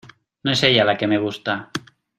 [0.43, 1.69] no es ella la que me gusta.